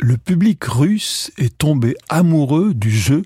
[0.00, 3.24] le public russe est tombé amoureux du jeu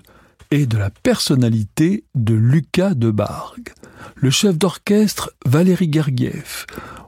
[0.49, 3.69] et de la personnalité de Lucas de Bargue,
[4.15, 6.65] le chef d'orchestre Valéry Gergiev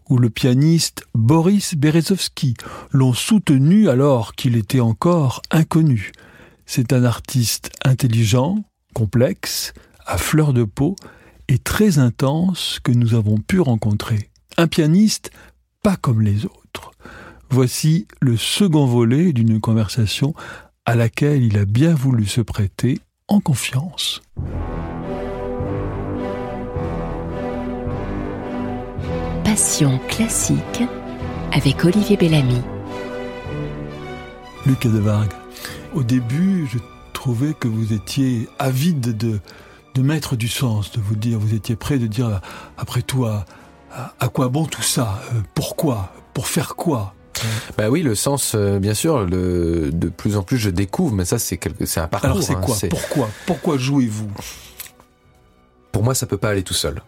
[0.07, 2.53] ou le pianiste Boris Berezovsky
[2.91, 6.11] l'ont soutenu alors qu'il était encore inconnu.
[6.67, 8.63] C'est un artiste intelligent,
[8.93, 9.73] complexe,
[10.05, 10.95] à fleur de peau
[11.47, 14.29] et très intense que nous avons pu rencontrer.
[14.57, 15.31] Un pianiste
[15.81, 16.91] pas comme les autres.
[17.57, 20.33] Voici le second volet d'une conversation
[20.83, 22.99] à laquelle il a bien voulu se prêter
[23.29, 24.21] en confiance.
[29.45, 30.83] Passion classique
[31.53, 32.59] avec Olivier Bellamy.
[34.65, 35.31] Lucas de Vargue,
[35.93, 36.79] au début, je
[37.13, 39.39] trouvais que vous étiez avide de,
[39.93, 42.41] de mettre du sens, de vous dire, vous étiez prêt de dire,
[42.77, 43.45] après tout, à,
[44.33, 45.21] quoi bon tout ça?
[45.33, 46.11] Euh, Pourquoi?
[46.33, 47.14] Pour faire quoi?
[47.77, 51.25] Bah oui, le sens, euh, bien sûr, le, de plus en plus je découvre, mais
[51.25, 52.31] ça c'est quelque, c'est un parcours.
[52.31, 54.31] Alors c'est hein, quoi Pourquoi Pourquoi jouez-vous
[55.91, 57.01] Pour moi, ça peut pas aller tout seul.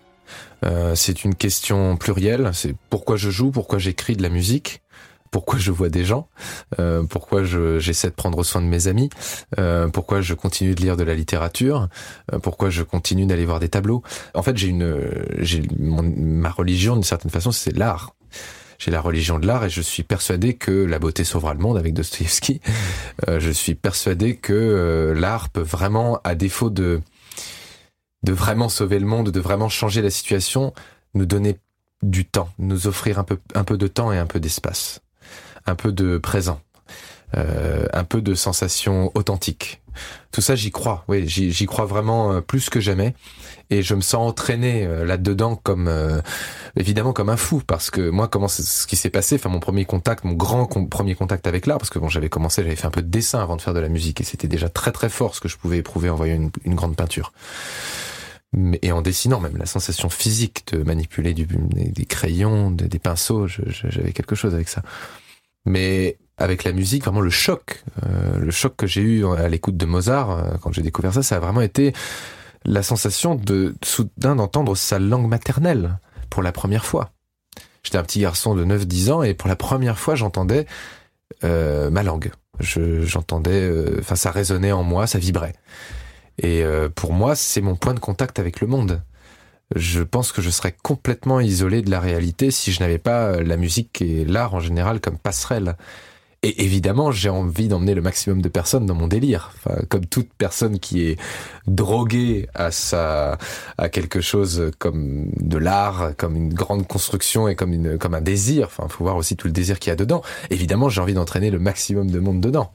[0.66, 2.52] Euh, c'est une question plurielle.
[2.53, 4.81] C'est pourquoi je joue, pourquoi j'écris de la musique,
[5.31, 6.30] pourquoi je vois des gens,
[6.80, 9.09] euh, pourquoi j'essaie de prendre soin de mes amis,
[9.59, 11.88] euh, pourquoi je continue de lire de la littérature,
[12.33, 14.03] euh, pourquoi je continue d'aller voir des tableaux.
[14.33, 14.98] En fait, j'ai une,
[15.39, 18.16] j'ai ma religion d'une certaine façon, c'est l'art
[18.78, 21.78] j'ai la religion de l'art et je suis persuadé que la beauté sauvera le monde
[21.78, 22.61] avec Dostoïevski.
[23.28, 27.02] Euh, je suis persuadé que euh, l'art peut vraiment, à défaut de
[28.22, 30.73] de vraiment sauver le monde, de vraiment changer la situation,
[31.16, 31.58] nous donner
[32.03, 35.02] du temps, nous offrir un peu un peu de temps et un peu d'espace,
[35.66, 36.61] un peu de présent,
[37.36, 39.81] euh, un peu de sensations authentiques.
[40.31, 41.03] Tout ça, j'y crois.
[41.08, 43.14] Oui, j'y crois vraiment plus que jamais.
[43.70, 46.22] Et je me sens entraîné euh, là-dedans comme euh,
[46.78, 47.62] évidemment comme un fou.
[47.66, 51.16] Parce que moi comment ce qui s'est passé enfin mon premier contact mon grand premier
[51.16, 53.58] contact avec l'art parce que bon j'avais commencé j'avais fait un peu de dessin avant
[53.58, 55.78] de faire de la musique et c'était déjà très très fort ce que je pouvais
[55.78, 57.34] éprouver en voyant une, une grande peinture.
[58.82, 64.14] Et en dessinant même la sensation physique de manipuler du, des, crayons des pinceaux j'avais
[64.14, 64.82] quelque chose avec ça.
[65.66, 69.77] Mais avec la musique, vraiment le choc, euh, le choc que j'ai eu à l'écoute
[69.77, 71.93] de Mozart quand j'ai découvert ça, ça a vraiment été
[72.65, 75.99] la sensation de soudain d'entendre sa langue maternelle
[76.30, 77.11] pour la première fois.
[77.83, 80.65] J'étais un petit garçon de 9-10 ans et pour la première fois j'entendais
[81.43, 82.31] euh, ma langue.
[82.59, 85.53] j'entendais, euh, enfin ça résonnait en moi, ça vibrait.
[86.39, 89.02] Et euh, pour moi c'est mon point de contact avec le monde.
[89.76, 93.58] Je pense que je serais complètement isolé de la réalité si je n'avais pas la
[93.58, 95.77] musique et l'art en général comme passerelle.
[96.47, 99.52] Et évidemment, j'ai envie d'emmener le maximum de personnes dans mon délire.
[99.89, 101.19] Comme toute personne qui est
[101.67, 103.37] droguée à sa,
[103.77, 108.21] à quelque chose comme de l'art, comme une grande construction et comme une, comme un
[108.21, 108.67] désir.
[108.67, 110.21] Enfin, faut voir aussi tout le désir qu'il y a dedans.
[110.49, 112.71] Évidemment, j'ai envie d'entraîner le maximum de monde dedans.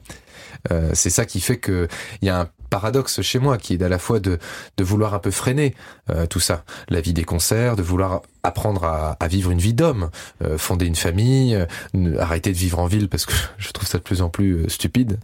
[0.71, 1.87] Euh, c'est ça qui fait que
[2.21, 4.39] il y a un paradoxe chez moi qui est à la fois de,
[4.79, 5.75] vouloir un peu freiner
[6.09, 10.09] euh, tout ça, la vie des concerts, de vouloir apprendre à, vivre une vie d'homme,
[10.43, 13.99] euh, fonder une famille, euh, arrêter de vivre en ville parce que je trouve ça
[13.99, 15.19] de plus en plus stupide,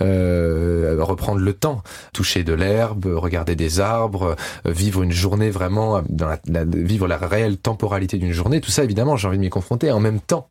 [0.00, 1.82] reprendre le temps,
[2.14, 4.34] toucher de l'herbe, regarder des arbres,
[4.64, 6.02] vivre une journée vraiment,
[6.46, 10.00] vivre la réelle temporalité d'une journée, tout ça évidemment j'ai envie de m'y confronter en
[10.00, 10.48] même temps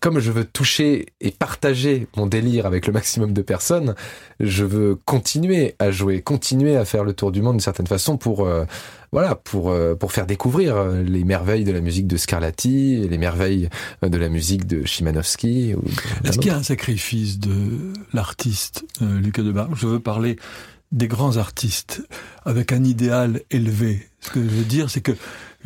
[0.00, 3.94] comme je veux toucher et partager mon délire avec le maximum de personnes,
[4.40, 8.16] je veux continuer à jouer, continuer à faire le tour du monde d'une certaine façon
[8.16, 8.64] pour euh,
[9.12, 13.18] voilà pour euh, pour faire découvrir euh, les merveilles de la musique de Scarlatti, les
[13.18, 13.68] merveilles
[14.02, 15.74] de la musique de Chimanovski.
[16.24, 20.36] Est-ce qu'il y a un sacrifice de l'artiste Lucas Debar Je veux parler
[20.92, 22.02] des grands artistes
[22.44, 24.08] avec un idéal élevé.
[24.20, 25.12] Ce que je veux dire, c'est que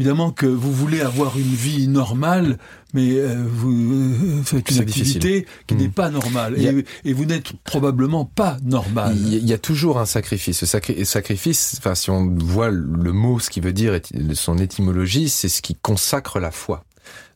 [0.02, 2.58] évidemment que vous voulez avoir une vie normale,
[2.92, 5.92] mais euh, vous euh, faites une activité qui n'est hmm.
[5.92, 6.56] pas normale.
[7.04, 9.16] Et, vous n'êtes probablement pas normal.
[9.16, 10.64] Il y a toujours un sacrifice.
[10.64, 14.00] Ce sacrifice, enfin, si on voit le mot, ce qui veut dire,
[14.34, 16.84] son étymologie, c'est ce qui consacre la foi.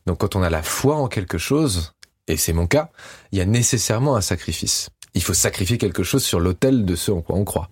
[0.05, 1.93] Donc quand on a la foi en quelque chose,
[2.27, 2.91] et c'est mon cas,
[3.31, 4.89] il y a nécessairement un sacrifice.
[5.13, 7.69] Il faut sacrifier quelque chose sur l'autel de ce en quoi on croit.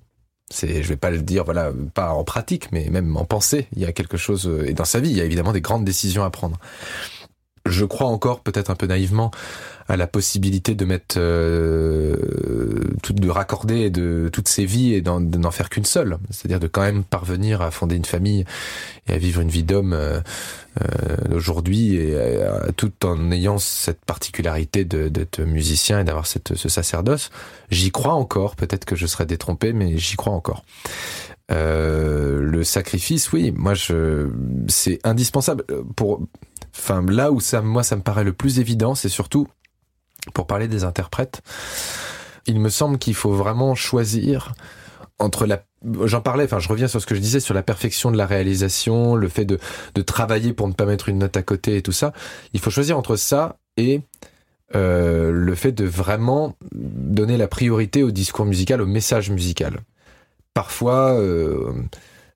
[0.51, 3.81] C'est, je vais pas le dire, voilà, pas en pratique, mais même en pensée, il
[3.81, 6.23] y a quelque chose, et dans sa vie, il y a évidemment des grandes décisions
[6.23, 6.57] à prendre.
[7.65, 9.31] Je crois encore, peut-être un peu naïvement,
[9.87, 12.15] à la possibilité de mettre euh,
[13.09, 16.17] de raccorder de toutes ces vies et d'en faire qu'une seule.
[16.31, 18.45] C'est-à-dire de quand même parvenir à fonder une famille
[19.07, 20.19] et à vivre une vie d'homme euh,
[20.81, 26.69] euh aujourd'hui et euh, tout en ayant cette particularité d'être musicien et d'avoir cette ce
[26.69, 27.29] sacerdoce.
[27.69, 28.55] J'y crois encore.
[28.55, 30.65] Peut-être que je serais détrompé mais j'y crois encore.
[31.51, 33.51] Euh, le sacrifice oui.
[33.55, 34.29] Moi je
[34.67, 35.63] c'est indispensable
[35.95, 36.21] pour
[36.75, 39.47] enfin là où ça moi ça me paraît le plus évident c'est surtout
[40.33, 41.41] pour parler des interprètes,
[42.45, 44.53] il me semble qu'il faut vraiment choisir
[45.19, 45.63] entre la
[46.03, 48.25] j'en parlais enfin je reviens sur ce que je disais sur la perfection de la
[48.25, 49.59] réalisation le fait de,
[49.93, 52.13] de travailler pour ne pas mettre une note à côté et tout ça.
[52.53, 54.01] Il faut choisir entre ça et
[54.75, 59.81] euh, le fait de vraiment donner la priorité au discours musical au message musical.
[60.53, 61.71] Parfois euh,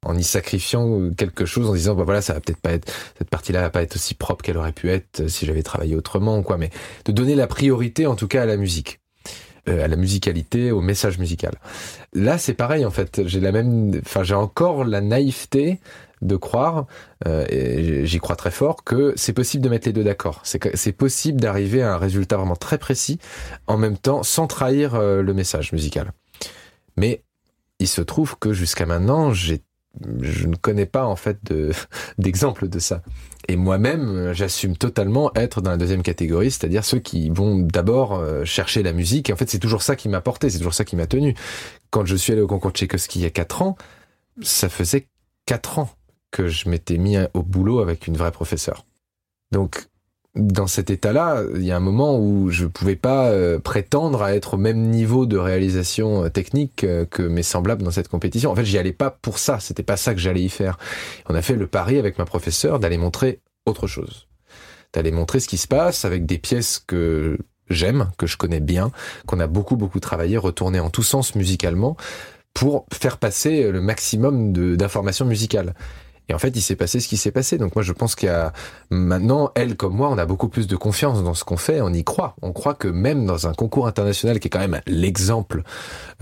[0.06, 3.30] en y sacrifiant quelque chose en disant bah voilà ça va peut-être pas être cette
[3.30, 6.58] partie-là va pas être aussi propre qu'elle aurait pu être si j'avais travaillé autrement quoi
[6.58, 6.70] mais
[7.06, 9.00] de donner la priorité en tout cas à la musique
[9.68, 11.54] euh, à la musicalité, au message musical.
[12.14, 13.28] Là, c'est pareil en fait.
[13.28, 15.80] J'ai la même, enfin, j'ai encore la naïveté
[16.22, 16.86] de croire,
[17.28, 20.42] euh, et j'y crois très fort, que c'est possible de mettre les deux d'accord.
[20.44, 23.20] C'est possible d'arriver à un résultat vraiment très précis,
[23.68, 26.12] en même temps, sans trahir euh, le message musical.
[26.98, 27.24] Mais
[27.80, 29.62] il se trouve que jusqu'à maintenant, j'ai
[30.22, 31.40] je ne connais pas en fait
[32.18, 33.02] d'exemple de, ça.
[33.48, 38.46] Et moi-même, j'assume totalement être dans la deuxième catégorie, c'est-à-dire ceux qui vont d'abord euh,
[38.46, 39.30] chercher la musique.
[39.30, 41.36] Et en fait, c'est toujours ça qui m'a porté, c'est toujours ça qui m'a tenu.
[41.90, 43.76] Quand je suis allé au concours de Tchaïkovski il y a quatre ans,
[44.42, 45.08] ça faisait
[45.46, 45.90] quatre ans
[46.32, 48.86] que je m'étais mis au boulot avec une vraie professeure.
[49.52, 49.88] Donc,
[50.36, 54.36] dans cet état-là, il y a un moment où je pouvais pas euh, prétendre à
[54.36, 58.52] être au même niveau de réalisation euh, technique euh, que mes semblables dans cette compétition.
[58.52, 59.60] En fait, j'y allais pas pour ça.
[59.60, 60.78] C'était pas ça que j'allais y faire.
[61.28, 64.28] On a fait le pari avec ma professeure d'aller montrer autre chose,
[64.94, 67.38] d'aller montrer ce qui se passe avec des pièces que
[67.72, 68.92] j'aime, que je connais bien,
[69.26, 71.98] qu'on a beaucoup beaucoup travaillé, retourné en tous sens musicalement
[72.54, 75.74] pour faire passer le maximum d'informations musicales.
[76.30, 77.58] Et en fait, il s'est passé ce qui s'est passé.
[77.58, 78.54] Donc moi, je pense qu'il y a
[78.92, 81.82] maintenant, elle comme moi, on a beaucoup plus de confiance dans ce qu'on fait.
[81.82, 82.36] On y croit.
[82.44, 85.64] On croit que même dans un concours international qui est quand même l'exemple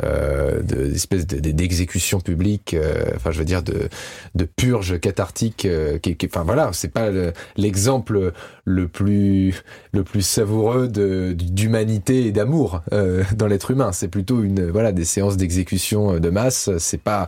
[0.04, 3.90] euh, d'espèce d'exécution publique, euh, enfin, je veux dire de,
[4.36, 5.66] de purge cathartique.
[5.66, 7.10] Euh, qui, qui, enfin voilà, c'est pas
[7.58, 8.32] l'exemple
[8.64, 9.62] le, plus
[9.92, 13.92] le plus savoureux d'humanité et d'amour euh, dans l'être humain.
[13.92, 16.70] C'est plutôt une voilà des séances d'exécution de masse.
[16.78, 17.28] C'est pas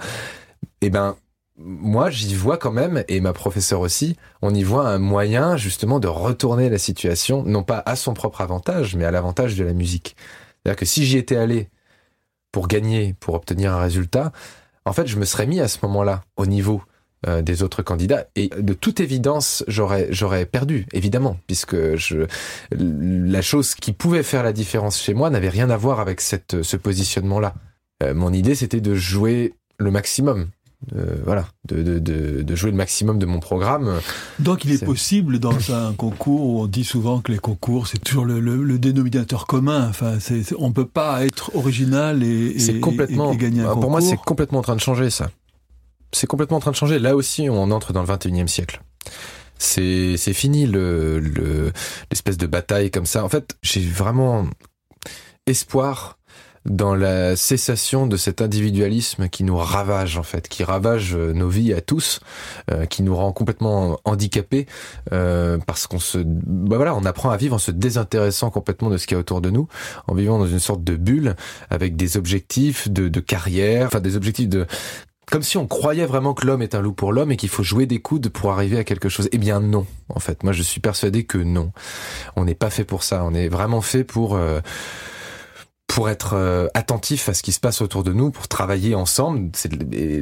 [0.81, 1.15] eh ben
[1.61, 5.99] moi, j'y vois quand même, et ma professeure aussi, on y voit un moyen justement
[5.99, 9.73] de retourner la situation, non pas à son propre avantage, mais à l'avantage de la
[9.73, 10.15] musique.
[10.63, 11.69] C'est-à-dire que si j'y étais allé
[12.51, 14.31] pour gagner, pour obtenir un résultat,
[14.85, 16.81] en fait, je me serais mis à ce moment-là au niveau
[17.27, 22.27] euh, des autres candidats, et de toute évidence, j'aurais j'aurais perdu, évidemment, puisque je
[22.71, 26.61] la chose qui pouvait faire la différence chez moi n'avait rien à voir avec cette
[26.61, 27.53] ce positionnement-là.
[28.01, 30.49] Euh, mon idée, c'était de jouer le maximum,
[31.25, 33.99] voilà, de, de, de, jouer le maximum de mon programme.
[34.39, 37.97] Donc il est, possible dans un concours où on dit souvent que les concours c'est
[37.97, 39.87] toujours le, le, dénominateur commun.
[39.89, 43.81] Enfin, c'est, on peut pas être original et, et, complètement, gagner un concours.
[43.81, 45.29] Pour moi, c'est complètement en train de changer ça.
[46.11, 46.97] C'est complètement en train de changer.
[46.97, 48.81] Là aussi, on entre dans le 21e siècle.
[49.57, 51.73] C'est, c'est fini le, le,
[52.09, 53.23] l'espèce de bataille comme ça.
[53.25, 54.47] En fait, j'ai vraiment
[55.45, 56.18] espoir
[56.65, 61.49] dans la cessation de cet individualisme qui nous ravage en fait, qui ravage euh, nos
[61.49, 62.19] vies à tous,
[62.71, 64.65] euh, qui nous rend complètement handicapés
[65.13, 68.97] euh, parce qu'on se, bah voilà, on apprend à vivre en se désintéressant complètement de
[68.97, 69.67] ce qu'il y a autour de nous,
[70.07, 71.35] en vivant dans une sorte de bulle
[71.69, 74.65] avec des objectifs de, de carrière, enfin des objectifs de
[75.31, 77.61] comme si on croyait vraiment que l'homme est un loup pour l'homme et qu'il faut
[77.61, 79.29] jouer des coudes pour arriver à quelque chose.
[79.31, 80.43] Eh bien non, en fait.
[80.43, 81.71] Moi, je suis persuadé que non.
[82.35, 83.23] On n'est pas fait pour ça.
[83.23, 84.39] On est vraiment fait pour
[85.89, 89.49] pour être euh, attentif à ce qui se passe autour de nous, pour travailler ensemble.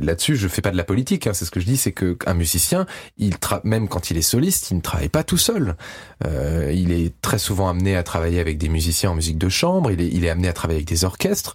[0.01, 1.27] Là-dessus, je fais pas de la politique.
[1.27, 2.85] Hein, c'est ce que je dis, c'est que un musicien,
[3.17, 5.75] il même quand il est soliste, il ne travaille pas tout seul.
[6.25, 9.91] Euh, il est très souvent amené à travailler avec des musiciens en musique de chambre.
[9.91, 11.51] Il est, il est amené à travailler avec des orchestres.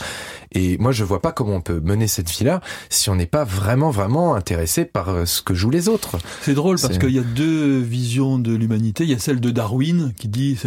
[0.53, 3.45] Et moi, je vois pas comment on peut mener cette vie-là si on n'est pas
[3.45, 6.19] vraiment, vraiment intéressé par euh, ce que jouent les autres.
[6.43, 9.05] C'est drôle parce qu'il y a deux visions de l'humanité.
[9.05, 10.59] Il y a celle de Darwin qui dit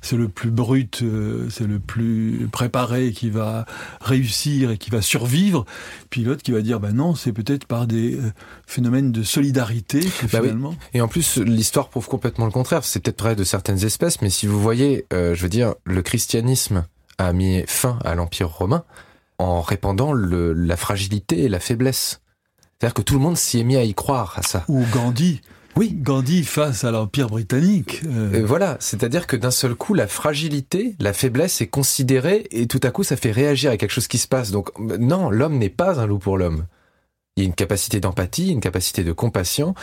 [0.00, 1.04] c'est le plus brut,
[1.50, 3.66] c'est le plus préparé, qui va
[4.00, 5.64] réussir et qui va survivre,
[6.10, 8.32] puis l'autre qui va dire ben non, c'est peut-être par des euh,
[8.66, 10.74] phénomènes de solidarité bah finalement.
[10.94, 12.84] Et en plus, l'histoire prouve complètement le contraire.
[12.84, 16.02] C'est peut-être vrai de certaines espèces, mais si vous voyez, euh, je veux dire, le
[16.02, 16.84] christianisme
[17.26, 18.84] a mis fin à l'Empire romain
[19.38, 22.20] en répandant le, la fragilité et la faiblesse.
[22.78, 24.64] C'est-à-dire que tout le monde s'y est mis à y croire à ça.
[24.68, 25.40] Ou Gandhi.
[25.74, 28.02] Oui, Gandhi face à l'Empire britannique.
[28.06, 28.42] Euh.
[28.44, 32.90] voilà, c'est-à-dire que d'un seul coup, la fragilité, la faiblesse est considérée et tout à
[32.90, 34.50] coup, ça fait réagir à quelque chose qui se passe.
[34.50, 36.66] Donc non, l'homme n'est pas un loup pour l'homme.
[37.36, 39.74] Il y a une capacité d'empathie, une capacité de compassion.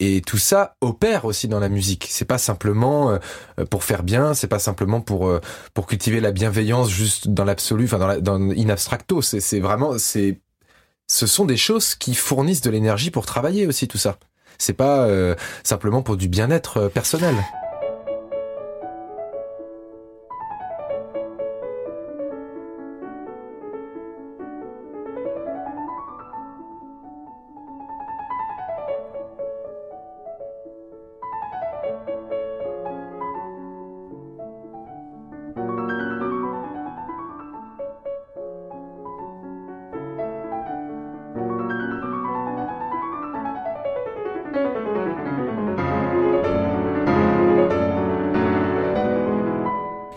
[0.00, 2.06] Et tout ça opère aussi dans la musique.
[2.10, 5.40] C'est pas simplement euh, pour faire bien, c'est pas simplement pour euh,
[5.72, 9.22] pour cultiver la bienveillance juste dans l'absolu, enfin dans, la, dans in abstracto.
[9.22, 10.40] C'est vraiment c'est
[11.06, 14.18] ce sont des choses qui fournissent de l'énergie pour travailler aussi tout ça.
[14.58, 17.34] C'est pas euh, simplement pour du bien-être euh, personnel.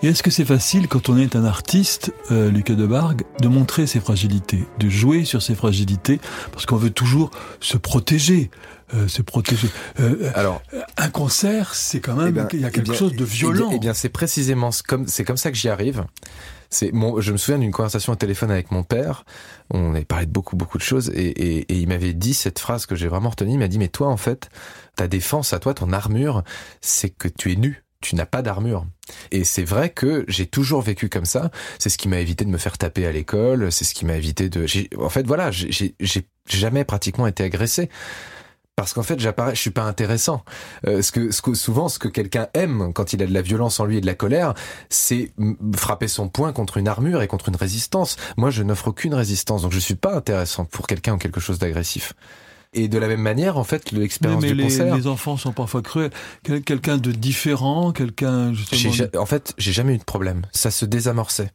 [0.07, 3.87] Et est-ce que c'est facile quand on est un artiste, euh, Lucas Debargue, de montrer
[3.87, 6.21] ses fragilités, de jouer sur ses fragilités,
[6.53, 8.49] parce qu'on veut toujours se protéger.
[8.93, 9.67] Euh, se protéger.
[9.99, 10.63] Euh, Alors,
[10.95, 13.69] un concert, c'est quand même, eh ben, il y a quelque eh chose de violent.
[13.73, 16.05] Eh bien, c'est précisément comme c'est comme ça que j'y arrive.
[16.69, 19.25] C'est je me souviens d'une conversation au téléphone avec mon père.
[19.71, 22.59] On avait parlé de beaucoup beaucoup de choses et, et, et il m'avait dit cette
[22.59, 23.51] phrase que j'ai vraiment retenue.
[23.51, 24.49] Il m'a dit mais toi en fait,
[24.95, 26.43] ta défense à toi, ton armure,
[26.79, 28.85] c'est que tu es nu tu n'as pas d'armure.
[29.31, 31.51] Et c'est vrai que j'ai toujours vécu comme ça.
[31.79, 33.71] C'est ce qui m'a évité de me faire taper à l'école.
[33.71, 34.65] C'est ce qui m'a évité de.
[35.01, 35.95] En fait, voilà, j'ai
[36.47, 37.89] jamais pratiquement été agressé
[38.77, 40.45] parce qu'en fait j'apparais je suis pas intéressant
[40.85, 43.41] euh, ce que ce que souvent ce que quelqu'un aime quand il a de la
[43.41, 44.53] violence en lui et de la colère
[44.89, 45.31] c'est
[45.75, 49.63] frapper son poing contre une armure et contre une résistance moi je n'offre aucune résistance
[49.63, 52.13] donc je suis pas intéressant pour quelqu'un ou quelque chose d'agressif
[52.73, 54.95] et de la même manière, en fait, l'expérience du les, concert.
[54.95, 56.11] Les enfants sont parfois cruels.
[56.43, 59.07] quelqu'un de différent, quelqu'un justement.
[59.17, 60.43] En fait, j'ai jamais eu de problème.
[60.51, 61.51] Ça se désamorçait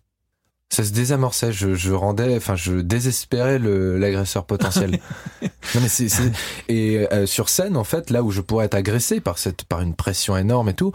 [0.73, 1.53] ça se désamorçait.
[1.53, 4.93] Je, je rendais, enfin, je désespérais l'agresseur potentiel.
[5.43, 6.09] non mais c'est
[6.69, 9.83] et euh, sur scène en fait, là où je pourrais être agressé par cette, par
[9.83, 10.93] une pression énorme et tout,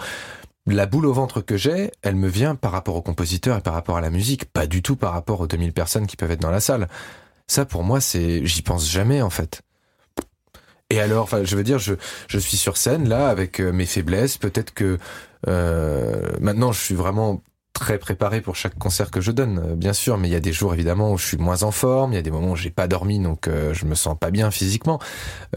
[0.65, 3.73] la boule au ventre que j'ai, elle me vient par rapport au compositeur et par
[3.73, 6.41] rapport à la musique, pas du tout par rapport aux 2000 personnes qui peuvent être
[6.41, 6.87] dans la salle.
[7.47, 9.61] Ça pour moi, c'est, j'y pense jamais en fait.
[10.89, 11.95] Et alors, enfin, je veux dire, je,
[12.27, 14.37] je suis sur scène là avec euh, mes faiblesses.
[14.37, 14.97] Peut-être que
[15.47, 17.41] euh, maintenant, je suis vraiment
[17.73, 20.39] très préparé pour chaque concert que je donne, euh, bien sûr, mais il y a
[20.39, 22.55] des jours évidemment où je suis moins en forme, il y a des moments où
[22.55, 24.99] j'ai pas dormi, donc euh, je me sens pas bien physiquement.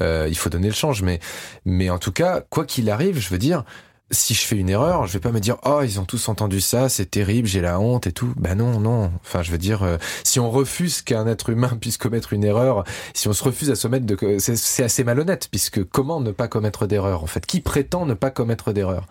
[0.01, 1.21] Il faut donner le change, mais
[1.65, 3.65] mais en tout cas, quoi qu'il arrive, je veux dire,
[4.11, 6.61] si je fais une erreur, je vais pas me dire oh ils ont tous entendu
[6.61, 8.33] ça, c'est terrible, j'ai la honte et tout.
[8.37, 9.13] Ben non, non.
[9.23, 13.29] Enfin, je veux dire, si on refuse qu'un être humain puisse commettre une erreur, si
[13.29, 16.87] on se refuse à se mettre de, c'est assez malhonnête, puisque comment ne pas commettre
[16.87, 17.47] d'erreur en fait?
[17.47, 19.07] Qui prétend ne pas commettre d'erreur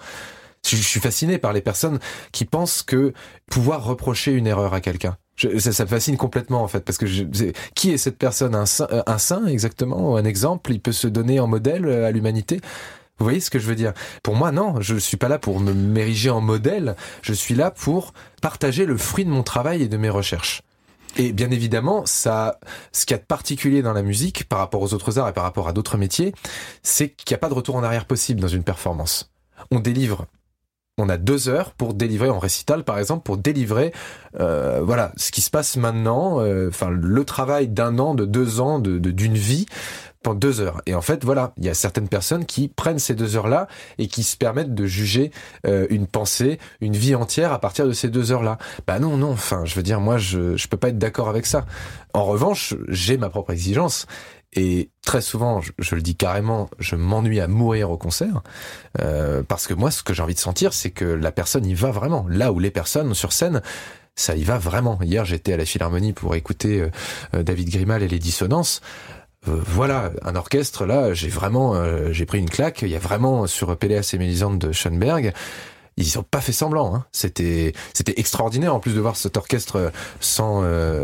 [0.67, 1.99] je, suis fasciné par les personnes
[2.31, 3.13] qui pensent que
[3.49, 5.17] pouvoir reprocher une erreur à quelqu'un.
[5.37, 7.23] ça, ça, me fascine complètement en fait parce que je,
[7.75, 8.55] qui est cette personne?
[8.55, 10.17] Un saint, un saint exactement?
[10.17, 10.71] Un exemple?
[10.71, 12.61] Il peut se donner en modèle euh, à l'humanité?
[13.19, 13.93] Vous voyez ce que je veux dire?
[14.23, 16.95] Pour moi, non, je suis pas là pour me m'ériger en modèle.
[17.21, 20.61] Je suis là pour partager le fruit de mon travail et de mes recherches.
[21.17, 22.59] Et bien évidemment, ça,
[22.91, 25.33] ce qu'il y a de particulier dans la musique par rapport aux autres arts et
[25.33, 26.33] par rapport à d'autres métiers,
[26.83, 29.31] c'est qu'il n'y a pas de retour en arrière possible dans une performance.
[29.71, 30.27] On délivre
[30.99, 33.93] on a deux heures pour délivrer en récital par exemple pour délivrer
[34.39, 38.59] euh, voilà ce qui se passe maintenant euh, enfin le travail d'un an de deux
[38.59, 39.65] ans de d'une vie
[40.23, 43.15] pendant deux heures et en fait voilà il y a certaines personnes qui prennent ces
[43.15, 45.31] deux heures là et qui se permettent de juger
[45.65, 49.17] euh, une pensée une vie entière à partir de ces deux heures là bah non
[49.17, 51.65] non enfin je veux dire moi je je peux pas être d'accord avec ça
[52.13, 54.07] en revanche j'ai ma propre exigence
[54.53, 58.41] et très souvent, je, le dis carrément, je m'ennuie à mourir au concert,
[58.99, 61.75] euh, parce que moi, ce que j'ai envie de sentir, c'est que la personne y
[61.75, 62.25] va vraiment.
[62.27, 63.61] Là où les personnes sur scène,
[64.15, 64.99] ça y va vraiment.
[65.03, 66.89] Hier, j'étais à la Philharmonie pour écouter
[67.35, 68.81] euh, David Grimal et les dissonances.
[69.45, 71.75] Voilà, un orchestre, là, j'ai vraiment,
[72.11, 72.81] j'ai pris une claque.
[72.81, 75.33] Il y a vraiment, sur Péléas et Mélisande de Schoenberg,
[75.97, 76.93] ils ont pas fait semblant.
[76.93, 77.05] Hein.
[77.11, 80.63] C'était, c'était extraordinaire en plus de voir cet orchestre sans,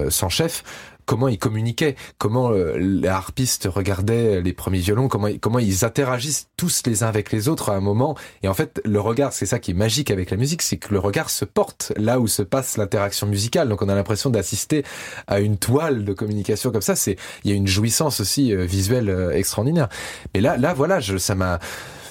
[0.10, 0.63] sans chef
[1.05, 6.47] comment ils communiquaient, comment euh, les harpistes regardaient les premiers violons, comment comment ils interagissent
[6.57, 8.15] tous les uns avec les autres à un moment.
[8.43, 10.93] Et en fait, le regard, c'est ça qui est magique avec la musique, c'est que
[10.93, 13.69] le regard se porte là où se passe l'interaction musicale.
[13.69, 14.83] Donc on a l'impression d'assister
[15.27, 16.95] à une toile de communication comme ça.
[16.95, 19.89] C'est il y a une jouissance aussi euh, visuelle euh, extraordinaire.
[20.33, 21.59] Mais là, là, voilà, je, ça m'a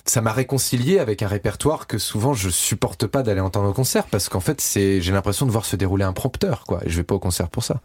[0.06, 4.04] ça m'a réconcilié avec un répertoire que souvent je supporte pas d'aller entendre au concert
[4.06, 7.04] parce qu'en fait c'est j'ai l'impression de voir se dérouler un prompteur quoi je vais
[7.04, 7.80] pas au concert pour ça.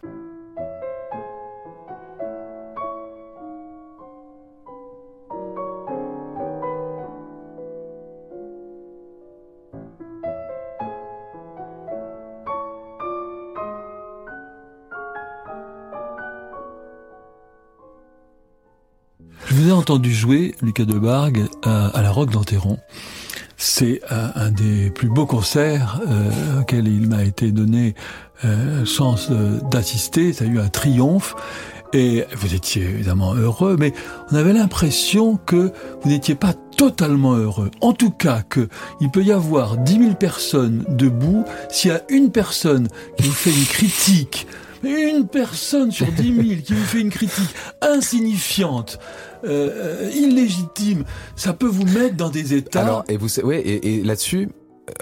[19.90, 22.78] Entendu jouer, Lucas Debargue, à, à la Roque d'Enterron.
[23.56, 27.96] C'est un, des plus beaux concerts euh, auxquels il m'a été donné
[28.44, 29.32] euh, chance
[29.72, 30.32] d'assister.
[30.32, 31.34] Ça a eu un triomphe.
[31.92, 33.92] Et vous étiez évidemment heureux, mais
[34.30, 37.72] on avait l'impression que vous n'étiez pas totalement heureux.
[37.80, 38.68] En tout cas, que
[39.00, 41.44] il peut y avoir dix mille personnes debout.
[41.68, 44.46] S'il y a une personne qui vous fait une critique
[44.82, 48.98] une personne sur dix mille qui vous fait une critique insignifiante,
[49.44, 51.04] euh, euh, illégitime,
[51.36, 52.82] ça peut vous mettre dans des états.
[52.82, 54.48] Alors, et vous, ouais, et, là-dessus,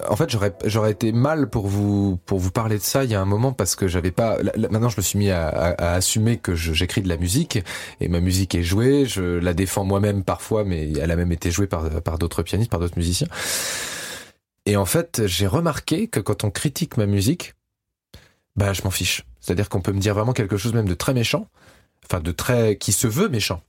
[0.09, 3.15] en fait, j'aurais j'aurais été mal pour vous pour vous parler de ça il y
[3.15, 4.39] a un moment parce que j'avais pas.
[4.57, 7.61] maintenant, je me suis mis à, à, assumer que j'écris de la musique
[8.01, 9.07] et ma musique est jouée.
[9.07, 12.71] Je la défends moi-même parfois, mais elle a même été jouée par par d'autres pianistes,
[12.71, 13.29] par d'autres musiciens.
[14.67, 17.55] Et en fait, j'ai remarqué que quand on critique ma musique,
[18.55, 19.25] bah je m'en fiche.
[19.41, 21.49] C'est-à-dire qu'on peut me dire vraiment quelque chose même de très méchant,
[22.05, 23.63] enfin de très qui se veut méchant.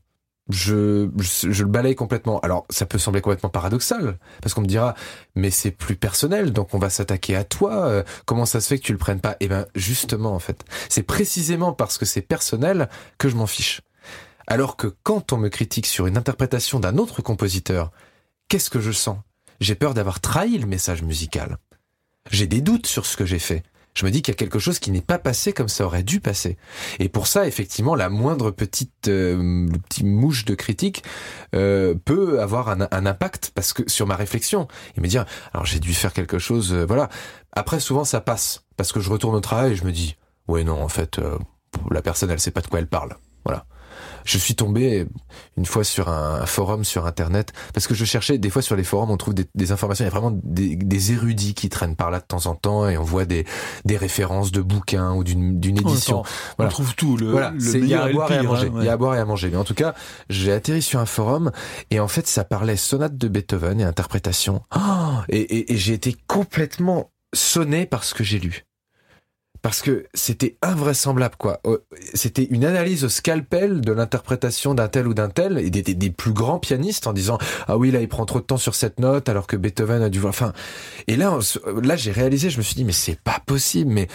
[0.49, 2.39] Je, je, le balaye complètement.
[2.39, 4.95] Alors, ça peut sembler complètement paradoxal, parce qu'on me dira,
[5.35, 7.85] mais c'est plus personnel, donc on va s'attaquer à toi.
[7.85, 9.37] Euh, comment ça se fait que tu le prennes pas?
[9.39, 12.89] Eh ben, justement, en fait, c'est précisément parce que c'est personnel
[13.19, 13.81] que je m'en fiche.
[14.47, 17.91] Alors que quand on me critique sur une interprétation d'un autre compositeur,
[18.47, 19.19] qu'est-ce que je sens?
[19.59, 21.57] J'ai peur d'avoir trahi le message musical.
[22.31, 23.63] J'ai des doutes sur ce que j'ai fait
[23.99, 26.03] je me dis qu'il y a quelque chose qui n'est pas passé comme ça aurait
[26.03, 26.57] dû passer.
[26.99, 29.67] Et pour ça, effectivement, la moindre petite euh,
[30.01, 31.03] mouche de critique
[31.53, 35.81] euh, peut avoir un, impact parce que sur ma réflexion et me dire alors j'ai
[35.81, 36.71] dû faire quelque chose.
[36.71, 37.09] Euh, voilà.
[37.51, 40.15] Après, souvent ça passe parce que je retourne au travail et je me dis
[40.47, 41.19] ouais non en fait
[41.91, 43.17] la personne elle sait pas de quoi elle parle.
[43.43, 43.65] Voilà.
[44.25, 45.07] Je suis tombé
[45.57, 48.83] une fois sur un, forum sur internet parce que je cherchais des fois sur les
[48.83, 52.19] forums on trouve des, informations il y a vraiment des, érudits qui traînent par là
[52.19, 53.45] de temps en temps et on voit des,
[53.85, 56.23] des références de bouquins ou d'une édition.
[56.57, 58.71] On trouve tout le, voilà, il y a à boire et, à manger.
[58.75, 59.49] Il y a à boire et à manger.
[59.49, 59.93] Mais en tout cas,
[60.29, 61.51] j'ai atterri sur un forum
[61.91, 64.61] et en fait ça parlait sonate de Beethoven et interprétation.
[64.75, 64.79] Oh
[65.29, 68.65] et, et j'ai été complètement sonné par ce que j'ai lu
[69.61, 71.61] parce que c'était invraisemblable quoi.
[72.13, 76.09] C'était une analyse au scalpel de l'interprétation d'un tel ou d'un tel et des, des,
[76.09, 77.37] plus grands pianistes en disant
[77.67, 80.09] ah oui là il prend trop de temps sur cette note alors que Beethoven a
[80.09, 80.29] dû voir.
[80.29, 80.53] Enfin
[81.07, 81.37] et là
[81.81, 84.07] là j'ai réalisé je me suis dit mais c'est pas possible mais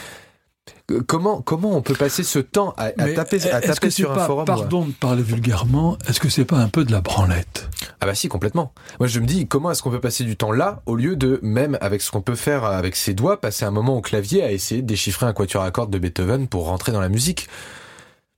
[1.06, 4.85] Comment, comment on peut passer ce temps à, taper, à taper sur un forum Pardon
[4.85, 7.70] de parler vulgairement, est-ce que c'est pas un peu de la branlette?
[8.00, 8.74] Ah bah si, complètement.
[9.00, 11.40] Moi je me dis, comment est-ce qu'on peut passer du temps là, au lieu de,
[11.42, 14.53] même avec ce qu'on peut faire avec ses doigts, passer un moment au clavier à
[14.53, 17.48] essayer de déchiffrer un quatuor à cordes de Beethoven pour rentrer dans la musique?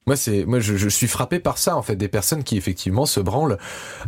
[0.06, 3.06] Moi, c'est moi, je, je, suis frappé par ça en fait, des personnes qui effectivement
[3.06, 3.58] se branlent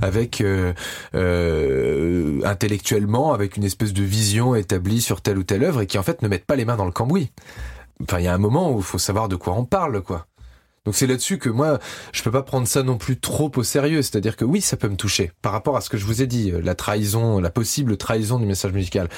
[0.00, 0.72] avec euh,
[1.16, 5.98] euh, intellectuellement, avec une espèce de vision établie sur telle ou telle œuvre et qui
[5.98, 7.33] en fait ne mettent pas les mains dans le cambouis
[8.02, 10.26] enfin, il y a un moment où il faut savoir de quoi on parle, quoi.
[10.84, 11.78] Donc c'est là-dessus que moi,
[12.12, 14.00] je peux pas prendre ça non plus trop au sérieux.
[14.00, 16.26] C'est-à-dire que oui, ça peut me toucher par rapport à ce que je vous ai
[16.26, 19.11] dit, la trahison, la possible trahison du message musical.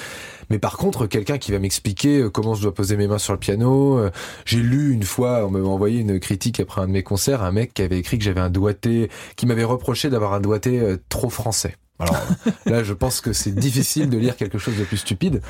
[0.49, 3.31] Mais par contre, quelqu'un qui va m'expliquer euh, comment je dois poser mes mains sur
[3.31, 3.99] le piano.
[3.99, 4.11] Euh,
[4.43, 7.53] j'ai lu une fois, on m'avait envoyé une critique après un de mes concerts, un
[7.53, 10.97] mec qui avait écrit que j'avais un doigté, qui m'avait reproché d'avoir un doigté euh,
[11.07, 11.77] trop français.
[12.01, 12.27] Alors
[12.65, 15.41] là, je pense que c'est difficile de lire quelque chose de plus stupide.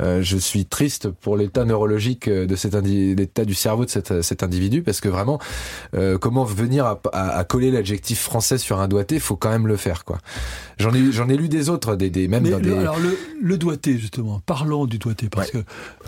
[0.00, 4.42] Euh, je suis triste pour l'état neurologique de cet l'état du cerveau de cet, cet
[4.42, 5.38] individu parce que vraiment,
[5.94, 9.76] euh, comment venir à, à, coller l'adjectif français sur un doigté, faut quand même le
[9.76, 10.18] faire quoi.
[10.78, 12.72] J'en ai j'en ai lu des autres, des, des même dans le, des.
[12.72, 15.58] Alors le, le, doigté justement, parlons du doigté parce que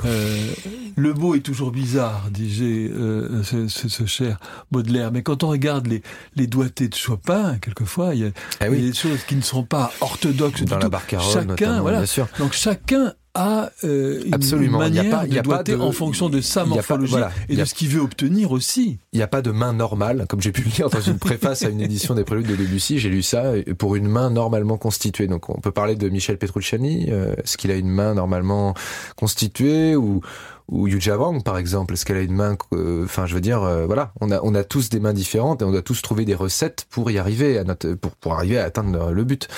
[0.05, 0.51] euh,
[0.97, 4.39] le mot est toujours bizarre, disait euh, ce, ce, ce, cher
[4.71, 5.13] Baudelaire.
[5.13, 6.03] Mais quand on regarde les
[6.37, 9.37] les doigtés de Chopin, quelquefois il y a, ah il y a des choses qui
[9.37, 12.29] ne sont pas orthodoxe dans la barcarolle chacun voilà bien sûr.
[12.39, 14.79] donc chacun a euh, une Absolument.
[14.79, 17.15] manière il y a pas, de en fonction de sa morphologie
[17.49, 18.99] et de ce qu'il veut obtenir aussi.
[19.13, 21.63] Il n'y a pas de main normale, comme j'ai pu le lire dans une préface
[21.63, 25.29] à une édition des Préludes de Debussy, j'ai lu ça pour une main normalement constituée.
[25.29, 28.75] Donc on peut parler de Michel Petrucciani, euh, est-ce qu'il a une main normalement
[29.17, 30.21] constituée ou
[30.69, 33.63] ou Yu Wang par exemple, est-ce qu'elle a une main euh, enfin je veux dire
[33.63, 36.25] euh, voilà, on a on a tous des mains différentes et on doit tous trouver
[36.25, 39.49] des recettes pour y arriver à notre pour pour arriver à atteindre le but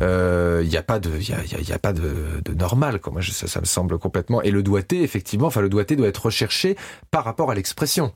[0.00, 3.00] il euh, n'y a pas de, il y a, y a, pas de, de normal.
[3.00, 3.12] Quoi.
[3.12, 4.40] Moi, ça, ça me semble complètement.
[4.42, 6.76] Et le doigté, effectivement, enfin, le doigté doit être recherché
[7.10, 8.12] par rapport à l'expression.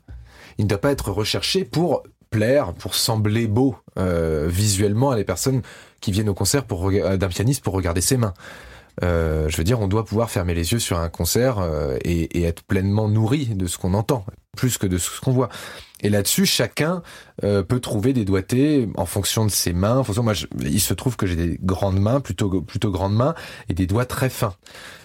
[0.57, 5.25] Il ne doit pas être recherché pour plaire, pour sembler beau euh, visuellement à les
[5.25, 5.61] personnes
[5.99, 8.33] qui viennent au concert pour d'un pianiste pour regarder ses mains.
[9.01, 12.39] Euh, je veux dire, on doit pouvoir fermer les yeux sur un concert euh, et,
[12.39, 14.25] et, être pleinement nourri de ce qu'on entend,
[14.55, 15.49] plus que de ce qu'on voit.
[16.01, 17.01] Et là-dessus, chacun
[17.43, 19.97] euh, peut trouver des doigtés en fonction de ses mains.
[19.97, 23.33] En fonction, moi, il se trouve que j'ai des grandes mains, plutôt plutôt grandes mains,
[23.69, 24.55] et des doigts très fins.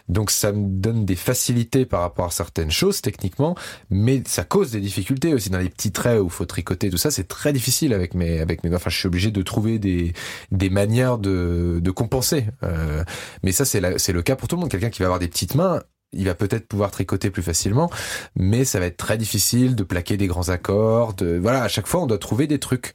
[0.08, 3.54] Donc ça me donne des facilités par rapport à certaines choses techniquement,
[3.90, 7.10] mais ça cause des difficultés aussi dans les petits traits où faut tricoter tout ça.
[7.10, 8.74] C'est très difficile avec mes avec mes.
[8.74, 10.12] Enfin, je suis obligé de trouver des
[10.52, 12.46] des manières de de compenser.
[12.62, 13.04] Euh,
[13.42, 14.70] mais ça c'est c'est le cas pour tout le monde.
[14.70, 17.90] Quelqu'un qui va avoir des petites mains il va peut-être pouvoir tricoter plus facilement,
[18.34, 21.14] mais ça va être très difficile de plaquer des grands accords.
[21.40, 22.94] Voilà, à chaque fois, on doit trouver des trucs.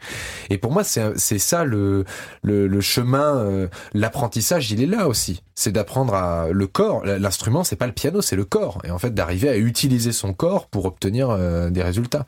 [0.49, 2.05] Et pour moi, c'est ça le,
[2.41, 5.43] le, le chemin, euh, l'apprentissage, il est là aussi.
[5.53, 7.05] C'est d'apprendre à le corps.
[7.05, 8.79] L'instrument, c'est pas le piano, c'est le corps.
[8.83, 12.25] Et en fait, d'arriver à utiliser son corps pour obtenir euh, des résultats.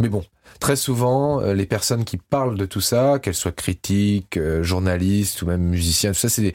[0.00, 0.24] Mais bon,
[0.60, 5.46] très souvent, euh, les personnes qui parlent de tout ça, qu'elles soient critiques, journalistes ou
[5.46, 6.54] même musiciens, tout ça, c'est des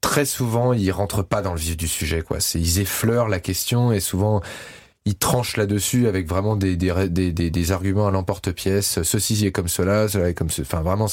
[0.00, 2.38] très souvent ils rentrent pas dans le vif du sujet quoi.
[2.54, 4.40] Ils effleurent la question et souvent
[5.04, 9.02] ils tranchent là-dessus avec vraiment des des, des, des, arguments à l'emporte-pièce.
[9.02, 10.62] Ceci est comme cela, cela est comme ce.
[10.62, 11.06] Enfin vraiment,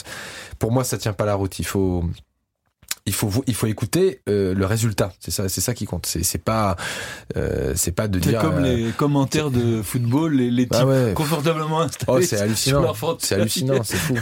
[0.59, 1.59] pour moi ça tient pas la route.
[1.59, 2.03] Il faut
[3.07, 5.13] il faut il faut écouter euh, le résultat.
[5.19, 6.07] C'est ça, c'est ça qui compte.
[6.07, 6.75] C'est c'est pas
[7.37, 10.87] euh, c'est pas de dire comme euh, les commentaires de football, les, les Ah types
[10.87, 11.13] ouais.
[11.13, 12.05] confortablement installés.
[12.07, 12.93] Oh, c'est hallucinant.
[13.19, 14.15] C'est hallucinant, c'est fou.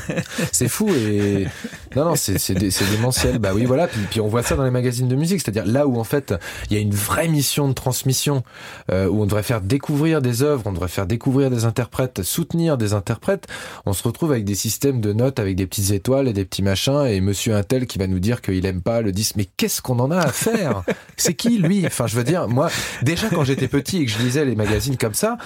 [0.51, 1.47] C'est fou et
[1.95, 3.39] non non, c'est c'est c'est démentiel.
[3.39, 3.87] Bah oui, voilà.
[3.87, 6.33] Puis, puis on voit ça dans les magazines de musique, c'est-à-dire là où en fait
[6.69, 8.43] il y a une vraie mission de transmission,
[8.91, 12.77] euh, où on devrait faire découvrir des œuvres, on devrait faire découvrir des interprètes, soutenir
[12.77, 13.47] des interprètes.
[13.85, 16.63] On se retrouve avec des systèmes de notes, avec des petites étoiles et des petits
[16.63, 19.35] machins, et Monsieur Intel qui va nous dire qu'il aime pas le disque.
[19.35, 20.83] Mais qu'est-ce qu'on en a à faire?
[21.17, 21.85] C'est qui lui?
[21.85, 22.69] Enfin, je veux dire, moi,
[23.01, 25.37] déjà quand j'étais petit et que je lisais les magazines comme ça,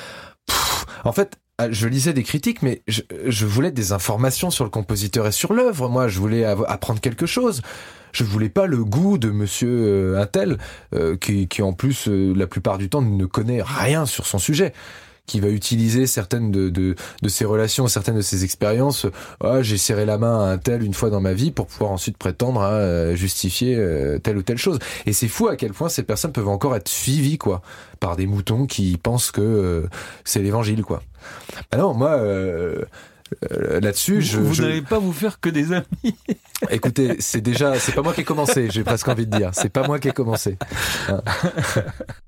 [1.04, 5.26] en fait, ah, je lisais des critiques, mais je, voulais des informations sur le compositeur
[5.26, 5.90] et sur l'œuvre.
[5.90, 7.62] Moi, je voulais apprendre quelque chose.
[8.12, 10.60] Je voulais pas le goût de Monsieur euh, Intel,
[10.94, 14.38] euh, qui, qui en plus euh, la plupart du temps ne connaît rien sur son
[14.38, 14.74] sujet,
[15.28, 19.06] qui va utiliser certaines de, de, de ses relations, certaines de ses expériences.
[19.44, 21.92] Ah, j'ai serré la main à un tel une fois dans ma vie pour pouvoir
[21.92, 24.80] ensuite prétendre à euh, justifier euh, telle ou telle chose.
[25.06, 27.62] Et c'est fou à quel point ces personnes peuvent encore être suivies quoi
[28.00, 29.88] par des moutons qui pensent que euh,
[30.24, 31.04] c'est l'évangile quoi.
[31.72, 32.12] Ah non, moi.
[32.12, 32.84] euh,
[33.52, 36.16] euh, là-dessus, je, vous je- n'allez pas vous faire que des amis.
[36.70, 39.68] écoutez, c'est déjà, c'est pas moi qui ai commencé, j'ai presque envie de dire, c'est
[39.68, 40.58] pas moi qui ai commencé.
[41.10, 41.22] Hein.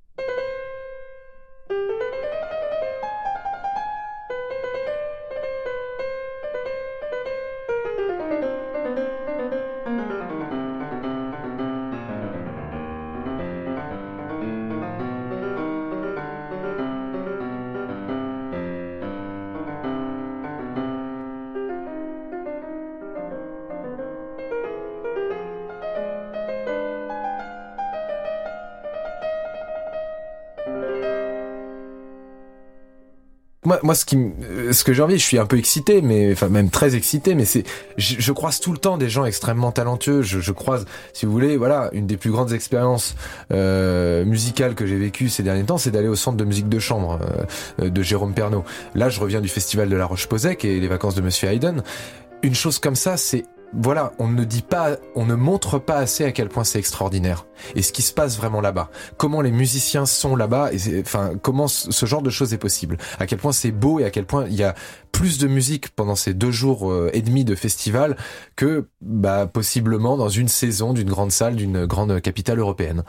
[33.84, 36.50] Moi, ce qui, euh, ce que j'ai envie, je suis un peu excité, mais enfin
[36.50, 37.64] même très excité, mais c'est,
[37.98, 40.22] je, je croise tout le temps des gens extrêmement talentueux.
[40.22, 43.16] Je, je croise, si vous voulez, voilà, une des plus grandes expériences
[43.52, 46.80] euh, musicales que j'ai vécues ces derniers temps, c'est d'aller au centre de musique de
[46.80, 47.20] chambre
[47.82, 48.64] euh, de Jérôme Pernaud.
[48.96, 51.82] Là, je reviens du festival de la Roche-Posay et les vacances de Monsieur Haydn.
[52.42, 56.24] Une chose comme ça, c'est voilà, on ne dit pas, on ne montre pas assez
[56.26, 57.46] à quel point c'est extraordinaire.
[57.76, 58.90] Et ce qui se passe vraiment là-bas.
[59.18, 62.98] Comment les musiciens sont là-bas, et enfin, comment ce genre de choses est possible.
[63.20, 64.76] À quel point c'est beau et à quel point il y a
[65.12, 68.16] plus de musique pendant ces deux jours euh, et demi de festival
[68.56, 73.04] que, bah, possiblement dans une saison d'une grande salle, d'une grande capitale européenne.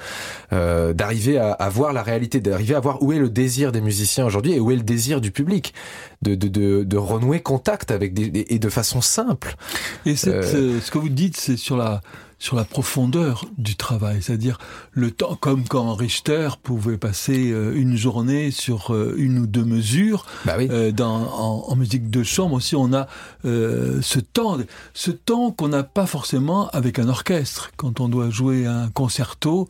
[0.53, 3.81] Euh, d'arriver à, à voir la réalité, d'arriver à voir où est le désir des
[3.81, 5.75] musiciens aujourd'hui et où est le désir du public.
[6.23, 9.57] De, de, de, de renouer contact avec des, et de façon simple.
[10.05, 12.00] Et Euh, euh, ce que vous dites, c'est sur la
[12.40, 14.58] sur la profondeur du travail, c'est-à-dire
[14.92, 19.64] le temps, comme quand Richter pouvait passer euh, une journée sur euh, une ou deux
[19.64, 20.24] mesures.
[20.46, 20.66] Bah oui.
[20.94, 23.08] Dans, en, en musique de chambre aussi, on a
[23.44, 24.56] euh, ce temps,
[24.94, 29.68] ce temps qu'on n'a pas forcément avec un orchestre quand on doit jouer un concerto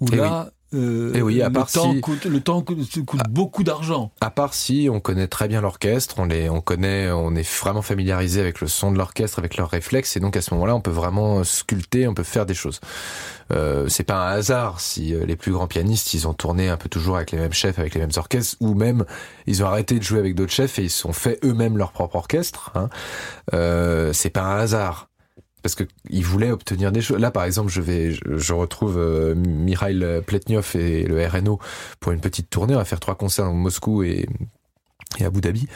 [0.00, 0.50] où Eh là.
[0.74, 4.12] Euh, Eh oui, à le, part temps si- coûte, le temps coûte, coûte beaucoup d'argent.
[4.20, 7.82] À part si on connaît très bien l'orchestre, on les, on connaît, on est vraiment
[7.82, 10.80] familiarisé avec le son de l'orchestre, avec leurs réflexes, et donc à ce moment-là, on
[10.80, 12.80] peut vraiment sculpter, on peut faire des choses.
[13.52, 16.76] Euh, c'est pas un hasard si euh, les plus grands pianistes, ils ont tourné un
[16.76, 19.04] peu toujours avec les mêmes chefs, avec les mêmes orchestres, ou même
[19.46, 21.90] ils ont arrêté de jouer avec d'autres chefs et ils se sont fait eux-mêmes leur
[21.90, 22.70] propre orchestre.
[22.76, 22.88] Hein.
[23.52, 25.08] Euh, c'est pas un hasard.
[25.62, 27.18] Parce que ils voulaient obtenir des choses.
[27.18, 31.58] Là, par exemple, je vais, je, retrouve euh, Mikhail Pletnyov et le RNO
[32.00, 32.74] pour une petite tournée.
[32.74, 34.28] On va faire trois concerts à Moscou et
[35.18, 35.66] et Abu Dhabi.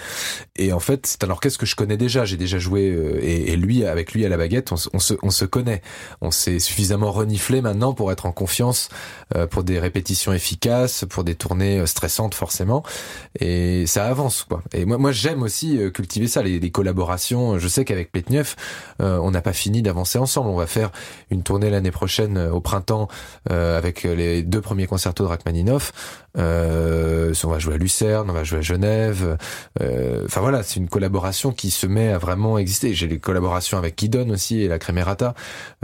[0.57, 2.25] Et en fait, c'est un orchestre que je connais déjà.
[2.25, 4.99] J'ai déjà joué euh, et, et lui, avec lui à la baguette, on, se- on
[5.01, 5.83] se, on se connaît.
[6.21, 8.89] On s'est suffisamment reniflé maintenant pour être en confiance
[9.35, 12.85] euh, pour des répétitions efficaces, pour des tournées euh, stressantes forcément.
[13.41, 14.63] Et ça avance quoi.
[14.73, 17.59] Et moi, moi, j'aime aussi euh, cultiver ça, les, les collaborations.
[17.59, 18.55] Je sais qu'avec Pletneuf,
[19.03, 20.49] euh, on n'a pas fini d'avancer ensemble.
[20.49, 20.93] On va faire
[21.31, 23.09] une tournée l'année prochaine euh, au printemps
[23.51, 25.93] avec les deux premiers concertos de Rachmaninoff.
[26.37, 29.37] Euh, on va jouer à Lucerne, on va jouer à Genève.
[29.83, 32.95] Euh, Enfin voilà, c'est une collaboration qui se met à vraiment exister.
[32.95, 35.35] J'ai les collaborations avec Kidon aussi et la Cremerata,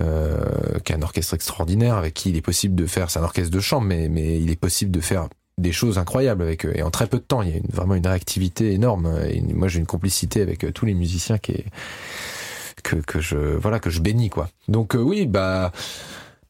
[0.00, 0.38] euh,
[0.84, 3.10] qui est un orchestre extraordinaire avec qui il est possible de faire.
[3.10, 6.42] C'est un orchestre de chambre, mais mais il est possible de faire des choses incroyables
[6.42, 7.42] avec eux et en très peu de temps.
[7.42, 9.12] Il y a une- vraiment une réactivité énorme.
[9.28, 11.66] Et moi, j'ai une complicité avec tous les musiciens qui est
[12.82, 14.48] que que je voilà que je bénis quoi.
[14.68, 15.70] Donc euh, oui, bah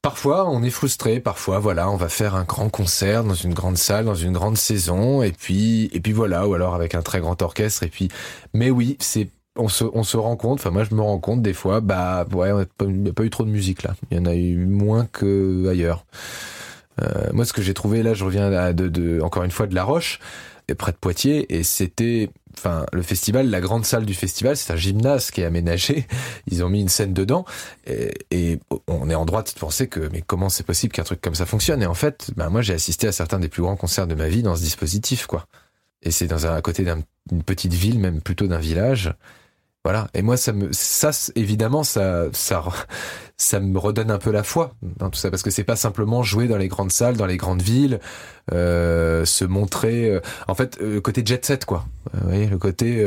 [0.03, 1.21] Parfois, on est frustré.
[1.21, 4.57] Parfois, voilà, on va faire un grand concert dans une grande salle, dans une grande
[4.57, 7.83] saison, et puis, et puis voilà, ou alors avec un très grand orchestre.
[7.83, 8.09] Et puis,
[8.55, 10.61] mais oui, c'est, on se, on se rend compte.
[10.61, 13.31] Enfin, moi, je me rends compte des fois, bah, ouais, il n'y a pas eu
[13.31, 13.95] trop de musique là.
[14.11, 16.07] Il y en a eu moins que ailleurs.
[17.03, 19.67] Euh, moi, ce que j'ai trouvé là, je reviens à de, de, encore une fois
[19.67, 20.19] de La Roche,
[20.79, 24.77] près de Poitiers, et c'était enfin, le festival, la grande salle du festival, c'est un
[24.77, 26.07] gymnase qui est aménagé.
[26.51, 27.45] Ils ont mis une scène dedans,
[27.87, 31.35] et, on est en droit de penser que, mais comment c'est possible qu'un truc comme
[31.35, 31.83] ça fonctionne?
[31.83, 34.29] Et en fait, ben moi, j'ai assisté à certains des plus grands concerts de ma
[34.29, 35.47] vie dans ce dispositif, quoi.
[36.03, 39.13] Et c'est dans un, à côté d'une petite ville, même plutôt d'un village.
[39.85, 40.09] Voilà.
[40.12, 42.62] Et moi, ça me, ça, évidemment, ça, ça,
[43.38, 46.23] ça me redonne un peu la foi dans tout ça, parce que c'est pas simplement
[46.23, 47.99] jouer dans les grandes salles, dans les grandes villes,
[48.53, 50.11] euh, se montrer.
[50.11, 51.87] Euh, en fait, euh, le côté jet set, quoi.
[52.12, 53.03] vous voyez, le côté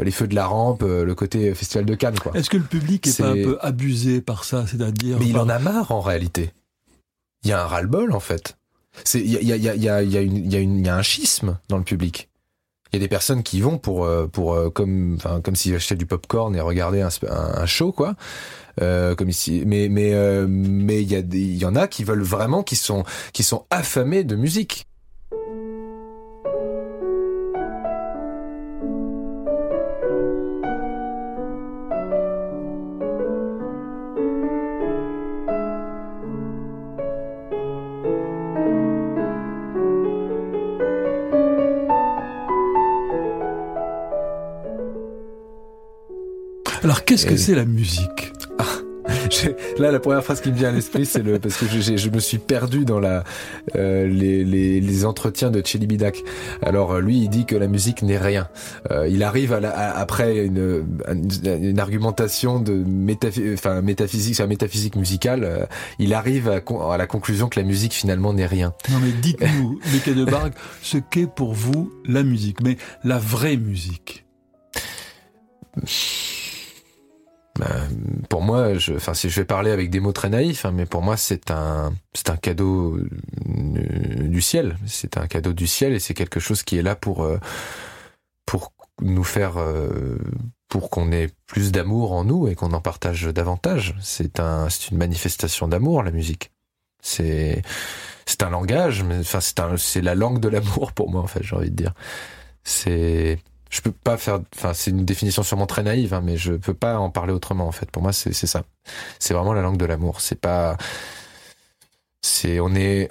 [0.00, 2.32] les feux de la rampe, le côté festival de Cannes, quoi.
[2.34, 5.48] Est-ce que le public est, pas un peu abusé par ça, c'est-à-dire Mais il en
[5.50, 6.52] a marre en réalité.
[7.44, 8.56] Il y a un ras-le-bol en fait.
[9.04, 10.20] C'est il y a il y a il y a il y a
[10.60, 12.28] une il y a un schisme dans le public.
[12.92, 15.74] Il y a des personnes qui vont pour euh, pour euh, comme enfin comme s'ils
[15.74, 18.14] achetaient du popcorn et regardaient un, un, show quoi.
[18.80, 22.04] Euh, comme ici, mais mais euh, mais il y a il y en a qui
[22.04, 24.87] veulent vraiment qui sont qui sont affamés de musique.
[46.98, 48.64] Alors qu'est-ce que c'est la musique ah,
[49.78, 52.10] Là, la première phrase qui me vient à l'esprit, c'est le parce que je, je,
[52.10, 53.22] me suis perdu dans la
[53.76, 56.24] euh, les, les, les, entretiens de Chelibidak.
[56.60, 58.48] Alors lui, il dit que la musique n'est rien.
[58.90, 60.84] Euh, il arrive à, la, après une,
[61.44, 62.84] une, argumentation de
[63.54, 65.44] enfin, métaphysique, sur la métaphysique musicale.
[65.44, 65.66] Euh,
[66.00, 66.60] il arrive à,
[66.92, 68.74] à, la conclusion que la musique finalement n'est rien.
[68.90, 73.56] Non mais dites-nous, Mickey de Bargue, ce qu'est pour vous la musique, mais la vraie
[73.56, 74.24] musique?
[77.58, 77.66] Bah,
[78.28, 80.86] pour moi, je, enfin, si je vais parler avec des mots très naïfs, hein, mais
[80.86, 84.76] pour moi, c'est un, c'est un cadeau euh, du ciel.
[84.86, 87.38] C'est un cadeau du ciel et c'est quelque chose qui est là pour, euh,
[88.46, 90.18] pour nous faire, euh,
[90.68, 93.94] pour qu'on ait plus d'amour en nous et qu'on en partage davantage.
[94.00, 96.52] C'est un, c'est une manifestation d'amour, la musique.
[97.02, 97.62] C'est,
[98.26, 101.26] c'est un langage, mais enfin, c'est un, c'est la langue de l'amour pour moi, en
[101.26, 101.94] fait, j'ai envie de dire.
[102.62, 103.38] C'est,
[103.70, 106.74] je peux pas faire enfin c'est une définition sûrement très naïve hein, mais je peux
[106.74, 107.90] pas en parler autrement en fait.
[107.90, 108.64] Pour moi c'est ça.
[109.18, 110.20] C'est vraiment la langue de l'amour.
[110.20, 110.76] C'est pas
[112.22, 113.10] c'est on est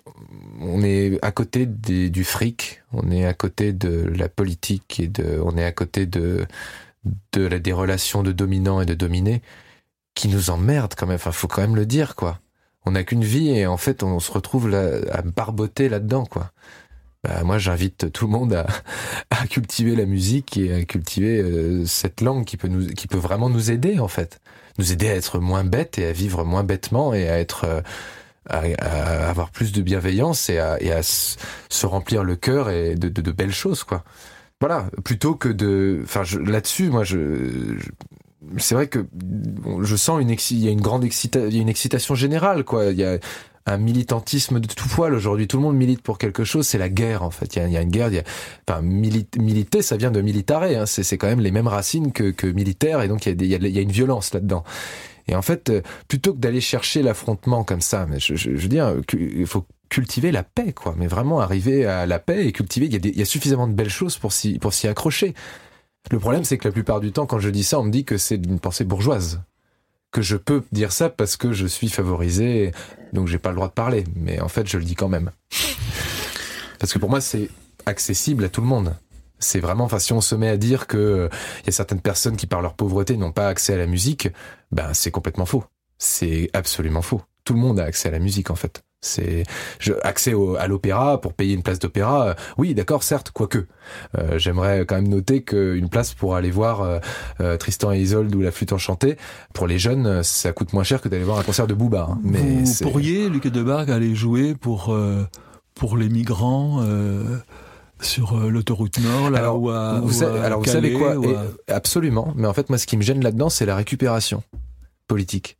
[0.61, 2.83] on est à côté des, du fric.
[2.93, 6.45] On est à côté de la politique et de on est à côté de
[7.33, 9.41] de la, des relations de dominants et de dominés
[10.15, 11.15] qui nous emmerdent quand même.
[11.15, 12.39] Enfin faut quand même le dire quoi.
[12.85, 16.51] On n'a qu'une vie et en fait on se retrouve à barboter là-dedans quoi
[17.23, 18.67] bah, moi j'invite tout le monde à,
[19.29, 23.17] à, cultiver la musique et à cultiver euh, cette langue qui peut nous, qui peut
[23.17, 24.39] vraiment nous aider en fait,
[24.77, 27.81] nous aider à être moins bêtes et à vivre moins bêtement et à être euh,
[28.49, 33.09] à, avoir plus de bienveillance et à, et à se remplir le cœur et de,
[33.09, 34.03] de, de, belles choses quoi.
[34.59, 37.89] Voilà, plutôt que de, enfin là-dessus, moi je, je
[38.57, 39.05] c'est vrai que
[39.81, 42.85] je sens une il y a une grande excita, y a une excitation générale quoi.
[42.85, 43.19] Il y a
[43.67, 45.47] un militantisme de tout poil aujourd'hui.
[45.47, 46.65] Tout le monde milite pour quelque chose.
[46.65, 47.55] C'est la guerre en fait.
[47.55, 48.07] Il y a, il y a une guerre.
[48.07, 48.23] Il y a,
[48.67, 50.63] enfin, militer, ça vient de militare.
[50.63, 50.85] Hein.
[50.85, 53.67] C'est quand même les mêmes racines que, que militaire, et donc il y a, il
[53.67, 54.63] y a, une violence là-dedans.
[55.27, 58.61] Et en fait, euh, plutôt que d'aller chercher l'affrontement comme ça, mais je, je, je
[58.61, 60.95] veux dire, il faut cultiver la paix, quoi.
[60.97, 62.85] Mais vraiment arriver à la paix et cultiver.
[62.85, 64.87] Il y a, des, il y a suffisamment de belles choses pour s'y pour s'y
[64.87, 65.33] accrocher.
[66.09, 68.05] Le problème, c'est que la plupart du temps, quand je dis ça, on me dit
[68.05, 69.41] que c'est une pensée bourgeoise
[70.11, 72.71] que je peux dire ça parce que je suis favorisé,
[73.13, 74.03] donc j'ai pas le droit de parler.
[74.15, 75.31] Mais en fait, je le dis quand même.
[76.79, 77.49] Parce que pour moi, c'est
[77.85, 78.95] accessible à tout le monde.
[79.39, 81.29] C'est vraiment, enfin, si on se met à dire que il euh,
[81.65, 84.29] y a certaines personnes qui, par leur pauvreté, n'ont pas accès à la musique,
[84.71, 85.63] ben, c'est complètement faux.
[85.99, 87.21] C'est absolument faux.
[87.43, 88.81] Tout le monde a accès à la musique, en fait.
[89.07, 89.43] C'est
[90.03, 92.27] accès au, à l'opéra pour payer une place d'opéra.
[92.29, 93.65] Euh, oui, d'accord, certes, quoique.
[94.17, 96.99] Euh, J'aimerais quand même noter qu'une place pour aller voir euh,
[97.41, 99.17] euh, Tristan et Isolde ou la flûte enchantée,
[99.53, 102.07] pour les jeunes, ça coûte moins cher que d'aller voir un concert de Booba.
[102.11, 102.19] Hein.
[102.23, 104.95] Mais Vous pourriez, Luc Debargue, aller jouer pour
[105.75, 106.83] pour les migrants
[108.01, 111.15] sur l'autoroute Nord, là, alors, ou à, vous, ou à alors vous savez quoi
[111.67, 112.33] Absolument.
[112.35, 114.43] Mais en fait, moi, ce qui me gêne là-dedans, c'est la récupération
[115.07, 115.57] politique.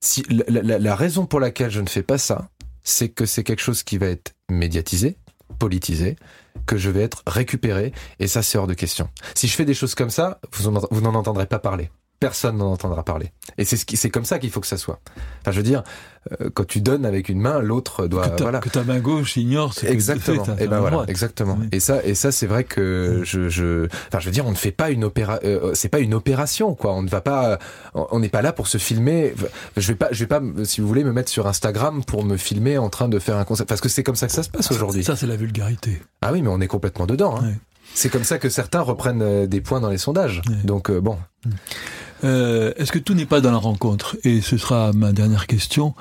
[0.00, 2.48] Si la, la, la raison pour laquelle je ne fais pas ça,
[2.84, 5.16] c'est que c'est quelque chose qui va être médiatisé,
[5.58, 6.16] politisé,
[6.66, 9.08] que je vais être récupéré, et ça c'est hors de question.
[9.34, 13.02] Si je fais des choses comme ça, vous n'en entendrez pas parler personne n'en entendra
[13.04, 13.32] parler.
[13.58, 15.00] Et c'est ce qui, c'est comme ça qu'il faut que ça soit.
[15.40, 15.82] Enfin, je veux dire,
[16.32, 18.28] euh, quand tu donnes avec une main, l'autre doit.
[18.28, 18.60] Que, voilà.
[18.60, 20.42] que ta main gauche ignore ce exactement.
[20.42, 20.64] que tu fais.
[20.64, 21.58] Et ben voilà, exactement.
[21.72, 24.56] Et ça, et ça, c'est vrai que je, je, enfin, je veux dire, on ne
[24.56, 26.94] fait pas une opéra, euh, c'est pas une opération, quoi.
[26.94, 27.58] On ne va pas,
[27.94, 29.34] on n'est pas là pour se filmer.
[29.76, 32.36] Je vais pas, je vais pas, si vous voulez, me mettre sur Instagram pour me
[32.36, 34.50] filmer en train de faire un concert, parce que c'est comme ça que ça se
[34.50, 35.04] passe aujourd'hui.
[35.04, 36.00] Ça, c'est la vulgarité.
[36.22, 37.38] Ah oui, mais on est complètement dedans.
[37.38, 37.52] Hein.
[37.92, 40.42] C'est comme ça que certains reprennent des points dans les sondages.
[40.64, 41.18] Donc bon.
[42.24, 44.16] Est-ce que tout n'est pas dans la rencontre?
[44.24, 45.94] Et ce sera ma dernière question,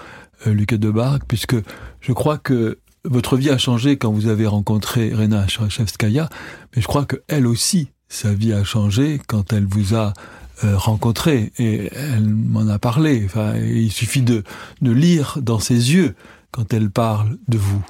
[0.46, 1.56] Lucas Debargue, puisque
[2.02, 6.30] je crois que votre vie a changé quand vous avez rencontré Rena Sharachevskaya,
[6.76, 10.14] mais je crois que elle aussi, sa vie a changé quand elle vous a
[10.64, 13.24] euh, rencontré et elle m'en a parlé.
[13.26, 14.44] Enfin, il suffit de,
[14.82, 16.16] de lire dans ses yeux
[16.52, 17.84] quand elle parle de vous.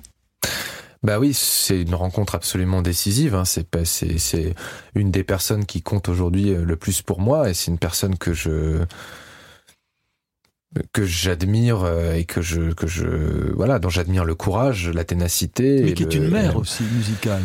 [1.04, 3.36] Bah oui, c'est une rencontre absolument décisive.
[3.36, 3.44] Hein.
[3.46, 4.56] C'est c'est
[4.96, 8.18] une des personnes qui compte aujourd'hui euh, le plus pour moi, et c'est une personne
[8.18, 8.86] que je
[10.92, 15.82] que j'admire euh, et que je que je voilà dont j'admire le courage, la ténacité.
[15.84, 17.44] Mais qui est une mère aussi musicale.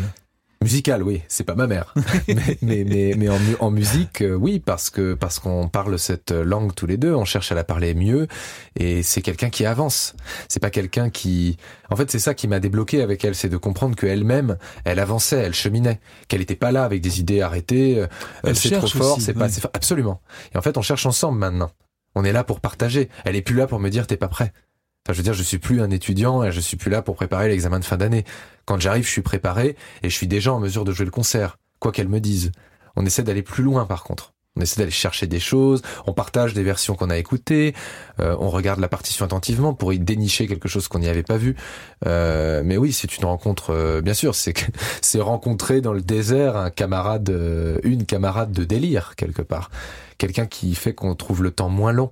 [0.61, 1.93] Musicale, oui, c'est pas ma mère,
[2.27, 6.31] mais, mais, mais, mais en, en, musique, euh, oui, parce que parce qu'on parle cette
[6.31, 8.27] langue tous les deux, on cherche à la parler mieux,
[8.75, 10.15] et c'est quelqu'un qui avance.
[10.49, 11.55] C'est pas quelqu'un qui,
[11.89, 15.37] en fait, c'est ça qui m'a débloqué avec elle, c'est de comprendre qu'elle-même, elle avançait,
[15.37, 17.97] elle cheminait, qu'elle était pas là avec des idées arrêtées.
[17.97, 20.21] Euh, c'est trop fort, c'est pas, absolument.
[20.53, 21.71] Et en fait, on cherche ensemble maintenant.
[22.15, 23.07] On est là pour partager.
[23.23, 24.51] Elle est plus là pour me dire t'es pas prêt.
[25.13, 27.47] Je veux dire, je suis plus un étudiant et je suis plus là pour préparer
[27.49, 28.25] l'examen de fin d'année.
[28.65, 31.57] Quand j'arrive, je suis préparé et je suis déjà en mesure de jouer le concert,
[31.79, 32.51] quoi qu'elle me dise.
[32.95, 34.33] On essaie d'aller plus loin, par contre.
[34.59, 37.73] On essaie d'aller chercher des choses, on partage des versions qu'on a écoutées,
[38.19, 41.37] euh, on regarde la partition attentivement pour y dénicher quelque chose qu'on n'y avait pas
[41.37, 41.55] vu.
[42.05, 44.53] Euh, mais oui, c'est une rencontre, euh, bien sûr, c'est
[45.01, 47.33] c'est rencontrer dans le désert un camarade,
[47.83, 49.69] une camarade de délire quelque part
[50.19, 52.11] quelqu'un qui fait qu'on trouve le temps moins long,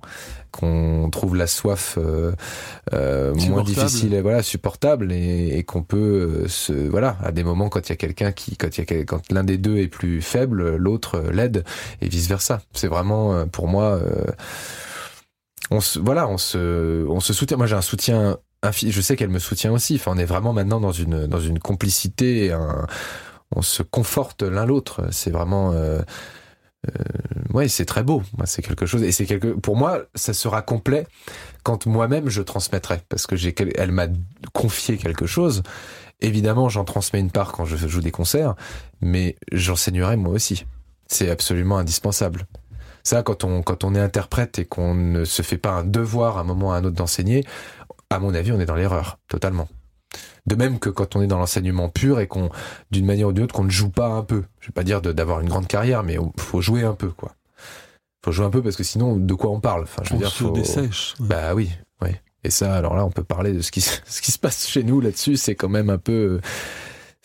[0.50, 2.32] qu'on trouve la soif euh,
[2.92, 7.44] euh, moins difficile et voilà supportable et, et qu'on peut euh, se voilà à des
[7.44, 9.76] moments quand il y a quelqu'un qui quand il y a quand l'un des deux
[9.76, 11.64] est plus faible, l'autre l'aide
[12.00, 12.37] et vice versa.
[12.72, 14.00] C'est vraiment pour moi
[15.70, 17.56] on se voilà on se on se soutient.
[17.56, 18.38] Moi j'ai un soutien
[18.72, 19.96] je sais qu'elle me soutient aussi.
[19.96, 22.56] Enfin, on est vraiment maintenant dans une dans une complicité.
[23.54, 25.06] On se conforte l'un l'autre.
[25.10, 25.72] C'est vraiment
[26.86, 28.22] euh, ouais, c'est très beau.
[28.44, 29.02] C'est quelque chose.
[29.02, 29.48] Et c'est quelque.
[29.48, 31.06] Pour moi, ça sera complet
[31.62, 33.54] quand moi-même je transmettrai, parce que j'ai.
[33.76, 34.06] Elle m'a
[34.52, 35.62] confié quelque chose.
[36.20, 38.54] Évidemment, j'en transmets une part quand je joue des concerts,
[39.00, 40.66] mais j'enseignerai moi aussi.
[41.08, 42.46] C'est absolument indispensable.
[43.02, 46.36] Ça, quand on quand on est interprète et qu'on ne se fait pas un devoir
[46.36, 47.44] à un moment ou à un autre d'enseigner,
[48.10, 49.68] à mon avis, on est dans l'erreur totalement.
[50.46, 52.50] De même que quand on est dans l'enseignement pur et qu'on,
[52.90, 54.44] d'une manière ou d'une autre, qu'on ne joue pas un peu.
[54.60, 57.34] Je vais pas dire d'avoir une grande carrière, mais il faut jouer un peu, quoi.
[58.24, 59.82] Faut jouer un peu parce que sinon, de quoi on parle?
[59.82, 60.50] Enfin, je veux on dire, faut...
[60.50, 61.14] dessèche.
[61.20, 61.70] Bah oui,
[62.02, 62.10] oui.
[62.44, 64.82] Et ça, alors là, on peut parler de ce qui, ce qui se passe chez
[64.84, 65.36] nous là-dessus.
[65.36, 66.40] C'est quand même un peu,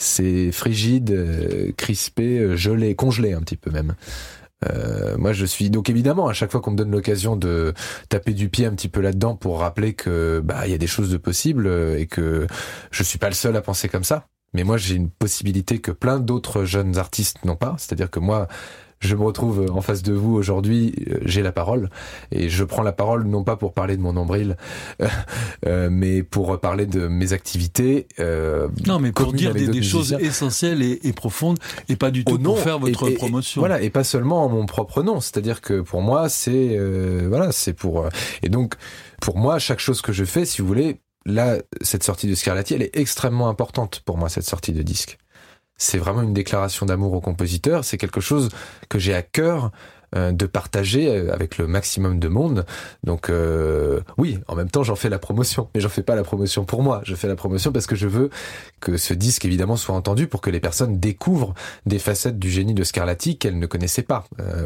[0.03, 3.95] c'est frigide, euh, crispé, euh, gelé, congelé un petit peu même.
[4.65, 7.73] Euh, moi, je suis donc évidemment à chaque fois qu'on me donne l'occasion de
[8.09, 10.87] taper du pied un petit peu là-dedans pour rappeler que bah il y a des
[10.87, 12.47] choses de possibles et que
[12.91, 14.27] je suis pas le seul à penser comme ça.
[14.53, 17.75] Mais moi, j'ai une possibilité que plein d'autres jeunes artistes n'ont pas.
[17.77, 18.47] C'est-à-dire que moi,
[19.03, 21.89] je me retrouve en face de vous aujourd'hui, euh, j'ai la parole
[22.31, 24.57] et je prends la parole non pas pour parler de mon nombril,
[25.65, 28.07] euh, mais pour parler de mes activités.
[28.19, 32.37] Euh, non, mais pour dire des, choses essentielles et, et, profondes et pas du tout
[32.37, 33.61] pour faire votre promotion.
[33.61, 35.19] voilà, et pas seulement en mon propre nom.
[35.19, 36.77] C'est-à-dire que pour moi, c'est
[37.27, 38.07] voilà, c'est pour
[38.41, 38.75] et donc
[39.21, 42.73] pour moi, chaque chose que je fais, si vous voulez, là, cette sortie de Scarlatti,
[42.73, 45.17] elle est extrêmement importante pour moi, cette sortie de disque
[45.77, 47.83] c'est vraiment une déclaration d'amour au compositeur.
[47.83, 48.49] C'est quelque chose
[48.89, 49.71] que j'ai à cœur
[50.13, 52.65] de partager euh, avec le maximum de monde.
[53.03, 56.23] Donc euh, oui, en même temps j'en fais la promotion, mais j'en fais pas la
[56.23, 57.01] promotion pour moi.
[57.03, 58.29] Je fais la promotion parce que je veux
[58.79, 61.53] que ce disque évidemment soit entendu pour que les personnes découvrent
[61.85, 64.25] des facettes du génie de Scarlatti qu'elles ne connaissaient pas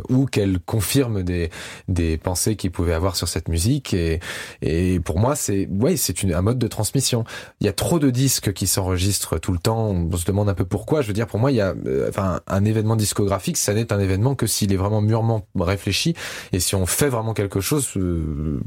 [0.10, 1.50] ou qu'elles confirment des
[1.88, 3.94] des pensées qu'ils pouvaient avoir sur cette musique.
[3.94, 4.20] Et
[4.62, 7.24] et pour moi c'est oui c'est un mode de transmission.
[7.62, 9.90] Il y a trop de disques qui s'enregistrent tout le temps.
[9.90, 11.02] On se demande un peu pourquoi.
[11.02, 11.74] Je veux dire pour moi il y a
[12.08, 16.16] enfin un événement discographique ça n'est un événement que s'il est vraiment mûrement réfléchi.
[16.52, 18.60] Et si on fait vraiment quelque chose, euh,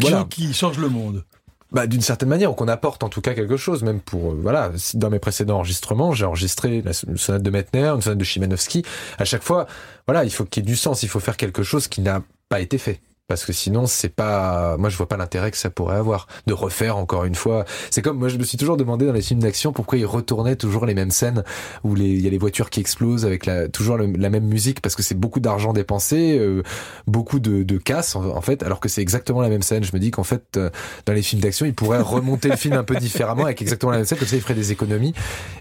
[0.00, 0.26] voilà.
[0.28, 1.24] qui change le monde
[1.72, 4.38] bah, d'une certaine manière, ou qu'on apporte en tout cas quelque chose, même pour, euh,
[4.42, 8.84] voilà, dans mes précédents enregistrements, j'ai enregistré la sonate de Metner, une sonate de Chimanovski,
[9.18, 9.66] à chaque fois,
[10.06, 12.22] voilà, il faut qu'il y ait du sens, il faut faire quelque chose qui n'a
[12.50, 15.70] pas été fait parce que sinon c'est pas moi je vois pas l'intérêt que ça
[15.70, 17.64] pourrait avoir de refaire encore une fois.
[17.90, 20.56] C'est comme moi je me suis toujours demandé dans les films d'action pourquoi ils retournaient
[20.56, 21.44] toujours les mêmes scènes
[21.84, 24.94] où il y a les voitures qui explosent avec la toujours la même musique parce
[24.96, 26.62] que c'est beaucoup d'argent dépensé euh,
[27.06, 29.84] beaucoup de, de casse en, fait alors que c'est exactement la même scène.
[29.84, 30.70] Je me dis qu'en fait euh,
[31.06, 33.98] dans les films d'action ils pourraient remonter le film un peu différemment avec exactement la
[33.98, 34.18] même scène.
[34.18, 35.14] Comme ça ils feraient des économies.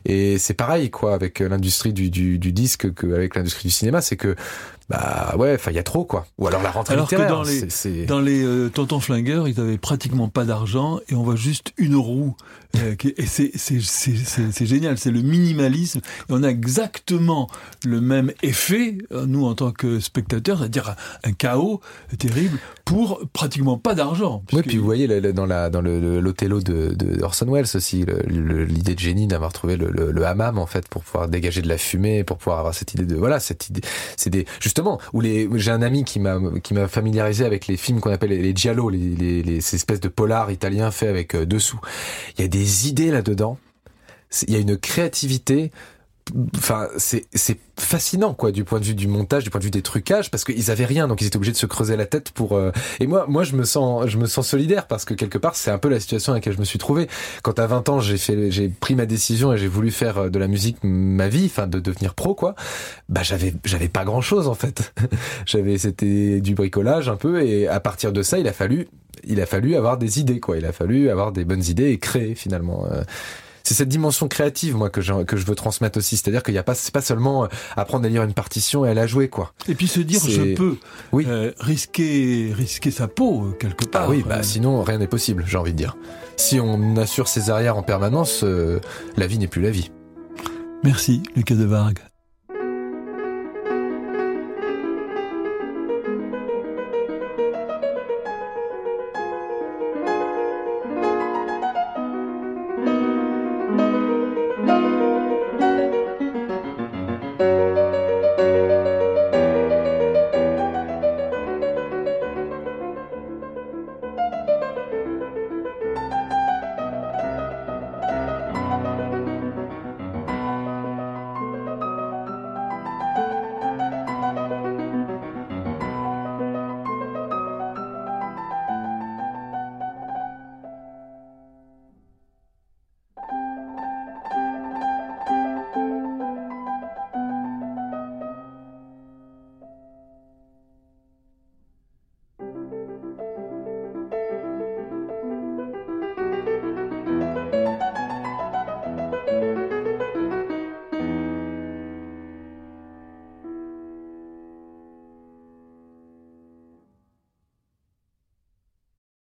[0.05, 4.01] Et c'est pareil quoi avec l'industrie du, du, du disque qu'avec l'industrie du cinéma.
[4.01, 4.36] C'est que
[4.91, 6.25] bah ouais, enfin il y a trop quoi.
[6.37, 7.27] Ou alors la rentrée alors littéraire.
[7.27, 11.23] Que dans les, dans les euh, tontons flingueurs, ils avaient pratiquement pas d'argent et on
[11.23, 12.35] voit juste une roue.
[12.78, 15.99] Euh, et c'est, génial, c'est le minimalisme.
[15.99, 17.49] Et on a exactement
[17.86, 21.82] le même effet, euh, nous en tant que spectateurs, c'est-à-dire un, chaos
[22.17, 24.43] terrible pour pratiquement pas d'argent.
[24.53, 28.95] Oui, puis vous voyez dans, la, dans le, l'Othello de, de Orson Welles aussi, l'idée
[28.95, 32.24] de génie d'avoir trouvé le, le, hammam en fait pour pouvoir dégager de la fumée,
[32.24, 33.82] pour pouvoir avoir cette idée de voilà cette idée,
[34.17, 37.78] c'est des justement où les j'ai un ami qui m'a qui m'a familiarisé avec les
[37.78, 41.36] films qu'on appelle les, giallo, les, les, les, ces espèces de polars italiens faits avec
[41.36, 41.80] euh, dessous.
[42.38, 43.57] Il y a des idées là-dedans.
[44.47, 45.72] Il y a une créativité
[46.55, 47.26] enfin c'est
[47.78, 50.43] fascinant quoi du point de vue du montage du point de vue des trucages parce
[50.43, 53.07] qu'ils avaient rien donc ils étaient obligés de se creuser la tête pour euh, et
[53.07, 55.78] moi moi je me sens je me sens solidaire parce que quelque part c'est un
[55.78, 57.07] peu la situation à laquelle je me suis trouvé.
[57.43, 60.30] Quand à 20 ans j'ai fait j'ai pris ma décision et j'ai voulu faire euh,
[60.30, 62.55] de la musique ma vie enfin de devenir pro quoi
[63.09, 64.93] bah j'avais j'avais pas grand chose en fait.
[65.45, 68.88] J'avais c'était du bricolage un peu et à partir de ça il a fallu
[69.24, 70.57] il a fallu avoir des idées quoi.
[70.57, 73.03] Il a fallu avoir des bonnes idées et créer finalement euh,
[73.64, 76.18] c'est cette dimension créative moi que je, que je veux transmettre aussi.
[76.18, 78.89] C'est-à-dire qu'il y a pas c'est pas seulement euh, apprendre à lire une partition et
[78.89, 79.53] à la jouer quoi.
[79.68, 80.78] Et puis se dire je peux
[81.12, 81.26] oui.
[81.28, 85.43] Euh, risquer risquer sa peau euh, quelque part ah oui bah sinon rien n'est possible
[85.47, 85.97] j'ai envie de dire.
[86.38, 89.91] Si on assure ses arrières en permanence la vie n'est plus la vie.
[90.84, 91.99] Merci Lucas de Vargue